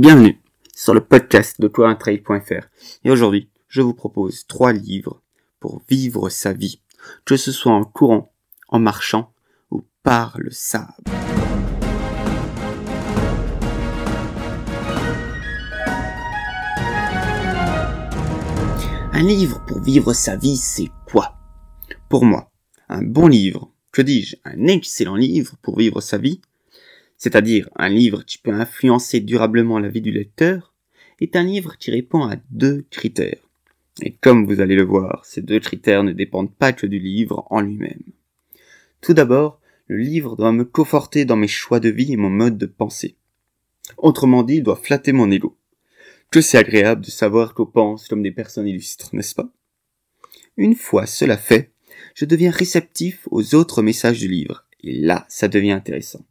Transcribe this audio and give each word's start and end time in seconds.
Bienvenue 0.00 0.40
sur 0.76 0.94
le 0.94 1.00
podcast 1.00 1.60
de 1.60 1.66
tourintrade.fr 1.66 2.68
et 3.02 3.10
aujourd'hui 3.10 3.50
je 3.66 3.82
vous 3.82 3.94
propose 3.94 4.46
trois 4.46 4.72
livres 4.72 5.20
pour 5.58 5.82
vivre 5.88 6.28
sa 6.28 6.52
vie, 6.52 6.80
que 7.24 7.36
ce 7.36 7.50
soit 7.50 7.72
en 7.72 7.82
courant, 7.82 8.32
en 8.68 8.78
marchant 8.78 9.32
ou 9.72 9.82
par 10.04 10.38
le 10.38 10.52
sable. 10.52 10.86
Un 19.12 19.22
livre 19.24 19.64
pour 19.66 19.80
vivre 19.80 20.12
sa 20.12 20.36
vie, 20.36 20.58
c'est 20.58 20.92
quoi? 21.10 21.34
Pour 22.08 22.24
moi, 22.24 22.52
un 22.88 23.02
bon 23.02 23.26
livre, 23.26 23.72
que 23.90 24.02
dis-je, 24.02 24.36
un 24.44 24.68
excellent 24.68 25.16
livre 25.16 25.56
pour 25.60 25.76
vivre 25.76 26.00
sa 26.00 26.18
vie, 26.18 26.40
c'est-à-dire 27.18 27.68
un 27.76 27.88
livre 27.88 28.24
qui 28.24 28.38
peut 28.38 28.52
influencer 28.52 29.20
durablement 29.20 29.80
la 29.80 29.88
vie 29.88 30.00
du 30.00 30.12
lecteur, 30.12 30.72
est 31.20 31.34
un 31.34 31.42
livre 31.42 31.76
qui 31.76 31.90
répond 31.90 32.22
à 32.22 32.36
deux 32.50 32.86
critères. 32.90 33.42
Et 34.02 34.12
comme 34.12 34.46
vous 34.46 34.60
allez 34.60 34.76
le 34.76 34.84
voir, 34.84 35.24
ces 35.24 35.42
deux 35.42 35.58
critères 35.58 36.04
ne 36.04 36.12
dépendent 36.12 36.54
pas 36.54 36.72
que 36.72 36.86
du 36.86 37.00
livre 37.00 37.44
en 37.50 37.60
lui-même. 37.60 38.02
Tout 39.00 39.14
d'abord, 39.14 39.60
le 39.88 39.96
livre 39.96 40.36
doit 40.36 40.52
me 40.52 40.64
conforter 40.64 41.24
dans 41.24 41.36
mes 41.36 41.48
choix 41.48 41.80
de 41.80 41.88
vie 41.88 42.12
et 42.12 42.16
mon 42.16 42.30
mode 42.30 42.56
de 42.56 42.66
pensée. 42.66 43.16
Autrement 43.96 44.44
dit, 44.44 44.56
il 44.56 44.62
doit 44.62 44.76
flatter 44.76 45.12
mon 45.12 45.30
ego. 45.30 45.56
Que 46.30 46.40
c'est 46.40 46.58
agréable 46.58 47.04
de 47.04 47.10
savoir 47.10 47.54
qu'on 47.54 47.66
pense 47.66 48.06
comme 48.06 48.22
des 48.22 48.30
personnes 48.30 48.68
illustres, 48.68 49.10
n'est-ce 49.12 49.34
pas? 49.34 49.50
Une 50.56 50.76
fois 50.76 51.06
cela 51.06 51.36
fait, 51.36 51.72
je 52.14 52.26
deviens 52.26 52.50
réceptif 52.50 53.26
aux 53.30 53.56
autres 53.56 53.82
messages 53.82 54.20
du 54.20 54.28
livre, 54.28 54.66
et 54.84 54.92
là, 54.92 55.24
ça 55.28 55.48
devient 55.48 55.72
intéressant 55.72 56.24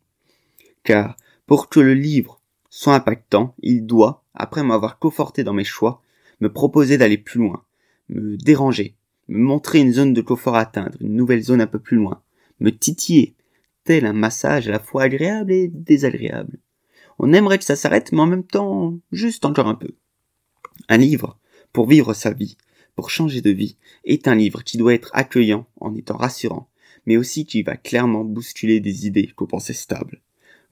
car 0.87 1.17
pour 1.47 1.67
que 1.67 1.81
le 1.81 1.93
livre 1.93 2.41
soit 2.69 2.95
impactant, 2.95 3.53
il 3.59 3.85
doit, 3.85 4.23
après 4.33 4.63
m'avoir 4.63 4.99
conforté 4.99 5.43
dans 5.43 5.51
mes 5.51 5.65
choix, 5.65 6.01
me 6.39 6.47
proposer 6.47 6.97
d'aller 6.97 7.17
plus 7.17 7.39
loin, 7.39 7.65
me 8.07 8.37
déranger, 8.37 8.95
me 9.27 9.37
montrer 9.37 9.79
une 9.79 9.91
zone 9.91 10.13
de 10.13 10.21
confort 10.21 10.55
à 10.55 10.61
atteindre, 10.61 10.97
une 11.01 11.15
nouvelle 11.15 11.43
zone 11.43 11.59
un 11.59 11.67
peu 11.67 11.79
plus 11.79 11.97
loin, 11.97 12.21
me 12.61 12.69
titiller, 12.69 13.35
tel 13.83 14.05
un 14.05 14.13
massage 14.13 14.69
à 14.69 14.71
la 14.71 14.79
fois 14.79 15.03
agréable 15.03 15.51
et 15.51 15.67
désagréable. 15.67 16.57
On 17.19 17.33
aimerait 17.33 17.57
que 17.57 17.65
ça 17.65 17.75
s'arrête, 17.75 18.13
mais 18.13 18.21
en 18.21 18.27
même 18.27 18.45
temps, 18.45 18.97
juste 19.11 19.43
encore 19.43 19.67
un 19.67 19.75
peu. 19.75 19.89
Un 20.87 20.97
livre, 20.97 21.37
pour 21.73 21.89
vivre 21.89 22.13
sa 22.13 22.31
vie, 22.31 22.55
pour 22.95 23.09
changer 23.09 23.41
de 23.41 23.51
vie, 23.51 23.75
est 24.05 24.29
un 24.29 24.35
livre 24.35 24.63
qui 24.63 24.77
doit 24.77 24.93
être 24.93 25.11
accueillant 25.11 25.67
en 25.81 25.93
étant 25.95 26.15
rassurant, 26.15 26.69
mais 27.05 27.17
aussi 27.17 27.45
qui 27.45 27.61
va 27.61 27.75
clairement 27.75 28.23
bousculer 28.23 28.79
des 28.79 29.05
idées 29.05 29.33
qu'on 29.35 29.47
pensait 29.47 29.73
stables. 29.73 30.21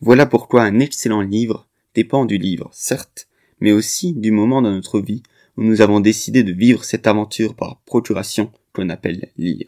Voilà 0.02 0.26
pourquoi 0.26 0.64
un 0.64 0.80
excellent 0.80 1.22
livre 1.22 1.68
dépend 1.94 2.26
du 2.26 2.38
livre, 2.38 2.70
certes, 2.74 3.28
mais 3.60 3.72
aussi 3.72 4.14
du 4.14 4.32
moment 4.32 4.62
dans 4.62 4.72
notre 4.72 5.00
vie 5.00 5.24
où 5.58 5.64
nous 5.64 5.82
avons 5.82 6.02
décidé 6.02 6.44
de 6.44 6.52
vivre 6.52 6.84
cette 6.84 7.08
aventure 7.08 7.56
par 7.56 7.80
procuration 7.86 8.52
qu'on 8.74 8.90
appelle 8.90 9.30
lire. 9.38 9.68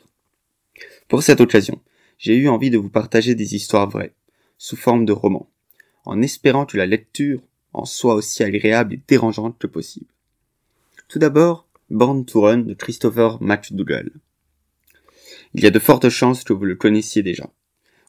Pour 1.07 1.23
cette 1.23 1.39
occasion, 1.39 1.79
j'ai 2.17 2.35
eu 2.35 2.49
envie 2.49 2.69
de 2.69 2.77
vous 2.77 2.89
partager 2.89 3.35
des 3.35 3.55
histoires 3.55 3.89
vraies, 3.89 4.13
sous 4.57 4.75
forme 4.75 5.05
de 5.05 5.13
romans, 5.13 5.49
en 6.03 6.21
espérant 6.21 6.65
que 6.65 6.77
la 6.77 6.85
lecture 6.85 7.41
en 7.73 7.85
soit 7.85 8.15
aussi 8.15 8.43
agréable 8.43 8.95
et 8.95 9.01
dérangeante 9.07 9.57
que 9.57 9.67
possible. 9.67 10.07
Tout 11.07 11.19
d'abord, 11.19 11.67
Born 11.89 12.25
to 12.25 12.41
Run 12.41 12.59
de 12.59 12.73
Christopher 12.73 13.41
McDougall. 13.41 14.11
Il 15.53 15.63
y 15.63 15.67
a 15.67 15.71
de 15.71 15.79
fortes 15.79 16.09
chances 16.09 16.43
que 16.43 16.53
vous 16.53 16.65
le 16.65 16.75
connaissiez 16.75 17.23
déjà. 17.23 17.49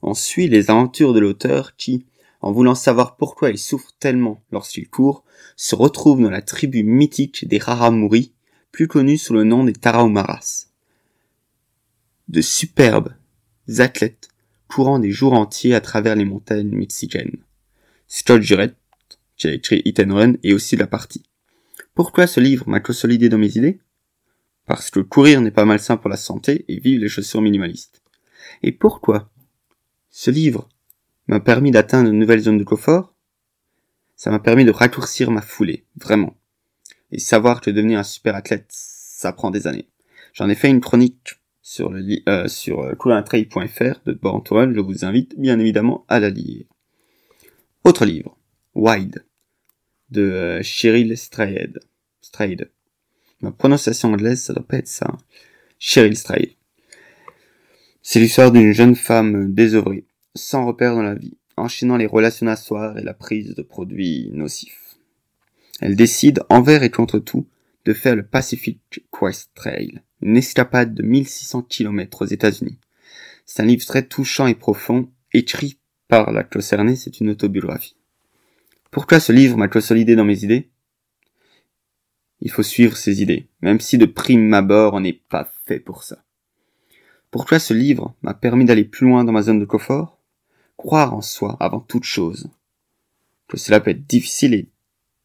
On 0.02 0.14
suit 0.14 0.48
les 0.48 0.70
aventures 0.70 1.12
de 1.12 1.20
l'auteur 1.20 1.76
qui, 1.76 2.04
en 2.40 2.52
voulant 2.52 2.74
savoir 2.74 3.16
pourquoi 3.16 3.50
il 3.50 3.58
souffre 3.58 3.92
tellement 3.98 4.42
lorsqu'il 4.52 4.88
court, 4.88 5.24
se 5.56 5.74
retrouve 5.74 6.22
dans 6.22 6.30
la 6.30 6.42
tribu 6.42 6.82
mythique 6.82 7.46
des 7.48 7.58
Raramuri, 7.58 8.32
plus 8.70 8.88
connue 8.88 9.18
sous 9.18 9.34
le 9.34 9.44
nom 9.44 9.64
des 9.64 9.72
Tarahumaras. 9.72 10.66
De 12.28 12.40
superbes 12.40 13.14
athlètes 13.78 14.28
courant 14.68 14.98
des 14.98 15.10
jours 15.10 15.32
entiers 15.32 15.74
à 15.74 15.80
travers 15.80 16.14
les 16.14 16.24
montagnes 16.24 16.70
mexicaines. 16.70 17.36
Scott 18.06 18.42
Jurett, 18.42 18.76
qui 19.36 19.48
a 19.48 19.52
écrit 19.52 19.82
and 19.98 20.14
Run, 20.14 20.32
est 20.42 20.52
aussi 20.52 20.76
de 20.76 20.80
la 20.80 20.86
partie. 20.86 21.22
Pourquoi 21.94 22.26
ce 22.26 22.40
livre 22.40 22.68
m'a 22.68 22.80
consolidé 22.80 23.28
dans 23.28 23.38
mes 23.38 23.56
idées? 23.56 23.80
Parce 24.66 24.90
que 24.90 25.00
courir 25.00 25.40
n'est 25.40 25.50
pas 25.50 25.64
malsain 25.64 25.96
pour 25.96 26.10
la 26.10 26.16
santé 26.16 26.64
et 26.68 26.78
vivre 26.78 27.02
les 27.02 27.08
chaussures 27.08 27.40
minimalistes. 27.40 28.02
Et 28.62 28.72
pourquoi 28.72 29.30
ce 30.10 30.30
livre 30.30 30.68
m'a 31.28 31.40
permis 31.40 31.70
d'atteindre 31.70 32.08
de 32.08 32.14
nouvelles 32.14 32.40
zones 32.40 32.58
de 32.58 32.64
confort. 32.64 33.14
Ça 34.16 34.30
m'a 34.30 34.40
permis 34.40 34.64
de 34.64 34.70
raccourcir 34.70 35.30
ma 35.30 35.42
foulée, 35.42 35.84
vraiment. 35.96 36.36
Et 37.12 37.18
savoir 37.18 37.60
que 37.60 37.70
devenir 37.70 38.00
un 38.00 38.04
super 38.04 38.34
athlète, 38.34 38.66
ça 38.68 39.32
prend 39.32 39.50
des 39.50 39.66
années. 39.66 39.88
J'en 40.32 40.48
ai 40.48 40.54
fait 40.54 40.68
une 40.68 40.80
chronique 40.80 41.38
sur 41.62 41.90
le 41.90 42.02
euh, 42.28 42.48
sur 42.48 42.80
euh, 42.80 42.94
de 42.94 44.12
Born 44.12 44.74
Je 44.74 44.80
vous 44.80 45.04
invite 45.04 45.38
bien 45.38 45.58
évidemment 45.58 46.04
à 46.08 46.18
la 46.18 46.30
lire. 46.30 46.64
Autre 47.84 48.04
livre, 48.04 48.36
Wide, 48.74 49.24
de 50.10 50.22
euh, 50.22 50.62
Cheryl 50.62 51.16
Strayed. 51.16 51.80
Strayed. 52.20 52.70
Ma 53.40 53.52
prononciation 53.52 54.12
anglaise, 54.12 54.42
ça 54.42 54.54
doit 54.54 54.66
pas 54.66 54.78
être 54.78 54.88
ça. 54.88 55.16
Cheryl 55.78 56.16
Strayed. 56.16 56.52
C'est 58.02 58.20
l'histoire 58.20 58.50
d'une 58.50 58.72
jeune 58.72 58.96
femme 58.96 59.52
désœuvrée, 59.52 60.06
sans 60.38 60.66
repère 60.66 60.94
dans 60.94 61.02
la 61.02 61.14
vie, 61.14 61.36
enchaînant 61.56 61.96
les 61.96 62.06
relations 62.06 62.46
et 62.46 63.02
la 63.02 63.14
prise 63.14 63.54
de 63.54 63.62
produits 63.62 64.30
nocifs. 64.32 64.96
Elle 65.80 65.96
décide, 65.96 66.42
envers 66.48 66.82
et 66.82 66.90
contre 66.90 67.18
tout, 67.18 67.46
de 67.84 67.92
faire 67.92 68.16
le 68.16 68.26
Pacific 68.26 68.80
Quest 69.10 69.50
Trail, 69.54 70.02
une 70.22 70.36
escapade 70.36 70.94
de 70.94 71.02
1600 71.02 71.62
km 71.62 72.22
aux 72.22 72.26
États-Unis. 72.26 72.78
C'est 73.46 73.62
un 73.62 73.66
livre 73.66 73.86
très 73.86 74.02
touchant 74.02 74.46
et 74.46 74.54
profond, 74.54 75.10
écrit 75.32 75.78
par 76.08 76.32
la 76.32 76.42
concernée, 76.42 76.96
c'est 76.96 77.20
une 77.20 77.30
autobiographie. 77.30 77.96
Pourquoi 78.90 79.20
ce 79.20 79.32
livre 79.32 79.56
m'a 79.56 79.68
consolidé 79.68 80.16
dans 80.16 80.24
mes 80.24 80.44
idées? 80.44 80.70
Il 82.40 82.50
faut 82.50 82.62
suivre 82.62 82.96
ses 82.96 83.22
idées, 83.22 83.48
même 83.60 83.80
si 83.80 83.98
de 83.98 84.06
prime 84.06 84.52
abord 84.54 84.94
on 84.94 85.00
n'est 85.00 85.12
pas 85.12 85.50
fait 85.66 85.80
pour 85.80 86.02
ça. 86.02 86.24
Pourquoi 87.30 87.58
ce 87.58 87.74
livre 87.74 88.14
m'a 88.22 88.34
permis 88.34 88.64
d'aller 88.64 88.84
plus 88.84 89.06
loin 89.06 89.24
dans 89.24 89.32
ma 89.32 89.42
zone 89.42 89.60
de 89.60 89.64
confort? 89.64 90.17
Croire 90.78 91.12
en 91.12 91.20
soi 91.20 91.58
avant 91.60 91.80
toute 91.80 92.04
chose. 92.04 92.48
Que 93.48 93.58
cela 93.58 93.80
peut 93.80 93.90
être 93.90 94.06
difficile 94.06 94.54
et 94.54 94.68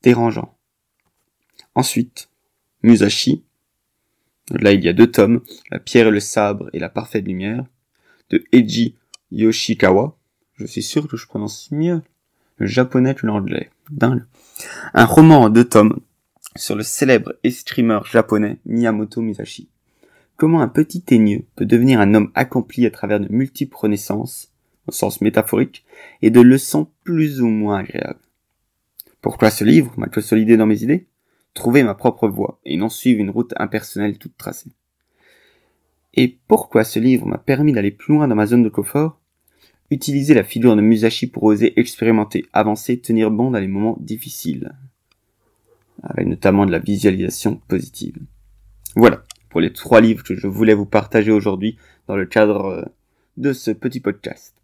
dérangeant. 0.01 0.57
Ensuite, 1.75 2.29
Musashi. 2.81 3.43
Là, 4.49 4.73
il 4.73 4.83
y 4.83 4.89
a 4.89 4.93
deux 4.93 5.09
tomes, 5.09 5.41
La 5.71 5.79
pierre 5.79 6.07
et 6.07 6.11
le 6.11 6.19
sabre 6.19 6.69
et 6.73 6.79
la 6.79 6.89
parfaite 6.89 7.25
lumière, 7.25 7.63
de 8.29 8.43
Eiji 8.51 8.97
Yoshikawa. 9.31 10.17
Je 10.55 10.65
suis 10.65 10.83
sûr 10.83 11.07
que 11.07 11.15
je 11.15 11.27
prononce 11.27 11.71
mieux 11.71 12.01
le 12.57 12.67
japonais 12.67 13.15
que 13.15 13.25
l'anglais. 13.25 13.71
Dingue. 13.89 14.25
Un 14.93 15.05
roman 15.05 15.43
en 15.43 15.49
deux 15.49 15.69
tomes 15.69 16.01
sur 16.57 16.75
le 16.75 16.83
célèbre 16.83 17.33
escrimeur 17.43 18.05
japonais 18.05 18.57
Miyamoto 18.65 19.21
Musashi 19.21 19.69
comment 20.35 20.61
un 20.61 20.67
petit 20.67 21.01
teigneux 21.01 21.45
peut 21.55 21.65
devenir 21.65 21.99
un 21.99 22.13
homme 22.13 22.31
accompli 22.35 22.85
à 22.85 22.91
travers 22.91 23.19
de 23.19 23.31
multiples 23.31 23.77
renaissances, 23.77 24.51
au 24.87 24.91
sens 24.91 25.21
métaphorique, 25.21 25.85
et 26.21 26.29
de 26.29 26.41
leçons 26.41 26.89
plus 27.03 27.41
ou 27.41 27.47
moins 27.47 27.79
agréables. 27.79 28.19
Pourquoi 29.21 29.49
ce 29.51 29.63
livre 29.63 29.93
m'a 29.97 30.07
consolidé 30.07 30.57
dans 30.57 30.65
mes 30.65 30.83
idées? 30.83 31.07
Trouver 31.53 31.83
ma 31.83 31.93
propre 31.93 32.27
voie 32.27 32.59
et 32.65 32.77
non 32.77 32.89
suivre 32.89 33.21
une 33.21 33.29
route 33.29 33.53
impersonnelle 33.57 34.17
toute 34.17 34.35
tracée. 34.37 34.71
Et 36.15 36.37
pourquoi 36.47 36.83
ce 36.83 36.99
livre 36.99 37.25
m'a 37.25 37.37
permis 37.37 37.73
d'aller 37.73 37.91
plus 37.91 38.13
loin 38.13 38.27
dans 38.27 38.35
ma 38.35 38.45
zone 38.45 38.63
de 38.63 38.69
confort? 38.69 39.19
Utiliser 39.91 40.33
la 40.33 40.43
figure 40.43 40.75
de 40.75 40.81
Musashi 40.81 41.27
pour 41.27 41.43
oser 41.43 41.79
expérimenter, 41.79 42.45
avancer, 42.53 42.99
tenir 42.99 43.31
bon 43.31 43.51
dans 43.51 43.59
les 43.59 43.67
moments 43.67 43.97
difficiles. 43.99 44.73
Avec 46.01 46.27
notamment 46.27 46.65
de 46.65 46.71
la 46.71 46.79
visualisation 46.79 47.61
positive. 47.67 48.17
Voilà 48.95 49.23
pour 49.49 49.61
les 49.61 49.71
trois 49.71 50.01
livres 50.01 50.23
que 50.23 50.35
je 50.35 50.47
voulais 50.47 50.73
vous 50.73 50.87
partager 50.87 51.31
aujourd'hui 51.31 51.77
dans 52.07 52.15
le 52.15 52.25
cadre 52.25 52.65
euh, 52.65 52.85
de 53.37 53.53
ce 53.53 53.71
petit 53.71 53.99
podcast. 53.99 54.55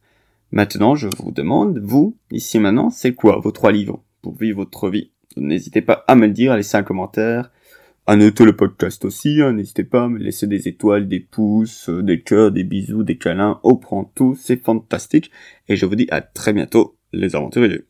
Maintenant, 0.51 0.95
je 0.95 1.07
vous 1.19 1.31
demande, 1.31 1.77
vous, 1.77 2.17
ici 2.31 2.57
maintenant, 2.57 2.89
c'est 2.89 3.13
quoi 3.13 3.39
vos 3.39 3.51
trois 3.51 3.71
livres 3.71 4.03
pour 4.23 4.35
vivre 4.35 4.57
votre 4.57 4.89
vie? 4.89 5.11
N'hésitez 5.37 5.81
pas 5.81 6.03
à 6.07 6.15
me 6.15 6.25
le 6.25 6.33
dire, 6.33 6.51
à 6.51 6.57
laisser 6.57 6.75
un 6.75 6.81
commentaire, 6.81 7.51
à 8.07 8.15
noter 8.15 8.45
le 8.45 8.55
podcast 8.55 9.05
aussi, 9.05 9.43
hein. 9.43 9.53
n'hésitez 9.53 9.83
pas 9.83 10.05
à 10.05 10.09
me 10.09 10.17
laisser 10.17 10.47
des 10.47 10.67
étoiles, 10.67 11.07
des 11.07 11.19
pouces, 11.19 11.87
euh, 11.89 12.01
des 12.01 12.21
cœurs, 12.21 12.51
des 12.51 12.63
bisous, 12.63 13.03
des 13.03 13.19
câlins, 13.19 13.59
au 13.61 13.75
prend 13.75 14.03
tout, 14.03 14.35
c'est 14.41 14.63
fantastique, 14.63 15.29
et 15.67 15.75
je 15.75 15.85
vous 15.85 15.95
dis 15.95 16.07
à 16.09 16.21
très 16.21 16.51
bientôt, 16.51 16.97
les 17.13 17.35
aventuriers. 17.35 17.83